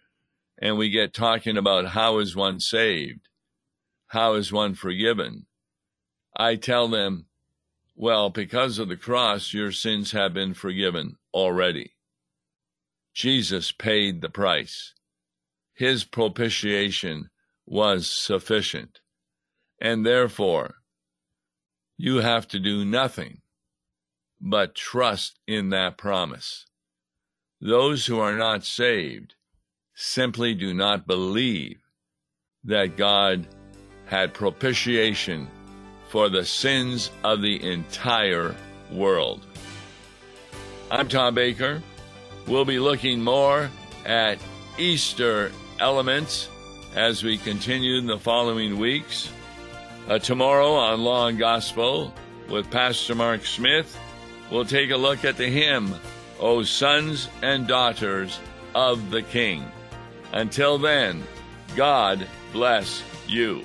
and 0.58 0.78
we 0.78 0.88
get 0.88 1.12
talking 1.12 1.58
about 1.58 1.88
how 1.88 2.18
is 2.18 2.34
one 2.34 2.60
saved? 2.60 3.28
How 4.14 4.34
is 4.34 4.52
one 4.52 4.74
forgiven? 4.74 5.46
I 6.36 6.54
tell 6.54 6.86
them, 6.86 7.26
well, 7.96 8.30
because 8.30 8.78
of 8.78 8.86
the 8.86 8.96
cross, 8.96 9.52
your 9.52 9.72
sins 9.72 10.12
have 10.12 10.32
been 10.32 10.54
forgiven 10.54 11.16
already. 11.32 11.96
Jesus 13.12 13.72
paid 13.72 14.20
the 14.20 14.28
price. 14.28 14.94
His 15.72 16.04
propitiation 16.04 17.30
was 17.66 18.08
sufficient. 18.08 19.00
And 19.80 20.06
therefore, 20.06 20.76
you 21.96 22.18
have 22.18 22.46
to 22.50 22.60
do 22.60 22.84
nothing 22.84 23.40
but 24.40 24.76
trust 24.76 25.40
in 25.48 25.70
that 25.70 25.98
promise. 25.98 26.66
Those 27.60 28.06
who 28.06 28.20
are 28.20 28.36
not 28.36 28.64
saved 28.64 29.34
simply 29.92 30.54
do 30.54 30.72
not 30.72 31.04
believe 31.04 31.80
that 32.62 32.96
God 32.96 33.48
had 34.06 34.34
propitiation 34.34 35.48
for 36.08 36.28
the 36.28 36.44
sins 36.44 37.10
of 37.22 37.42
the 37.42 37.62
entire 37.70 38.54
world. 38.90 39.44
I'm 40.90 41.08
Tom 41.08 41.34
Baker. 41.34 41.82
We'll 42.46 42.64
be 42.64 42.78
looking 42.78 43.22
more 43.22 43.70
at 44.04 44.38
Easter 44.78 45.50
elements 45.80 46.48
as 46.94 47.24
we 47.24 47.38
continue 47.38 47.98
in 47.98 48.06
the 48.06 48.18
following 48.18 48.78
weeks. 48.78 49.30
Uh, 50.08 50.18
tomorrow 50.18 50.74
on 50.74 51.00
Law 51.00 51.28
and 51.28 51.38
Gospel 51.38 52.12
with 52.48 52.70
Pastor 52.70 53.14
Mark 53.14 53.44
Smith, 53.44 53.98
we'll 54.50 54.66
take 54.66 54.90
a 54.90 54.96
look 54.96 55.24
at 55.24 55.36
the 55.36 55.48
hymn, 55.48 55.94
O 56.38 56.62
Sons 56.62 57.28
and 57.42 57.66
Daughters 57.66 58.38
of 58.74 59.10
the 59.10 59.22
King. 59.22 59.64
Until 60.32 60.78
then, 60.78 61.24
God 61.74 62.26
bless 62.52 63.02
you. 63.26 63.64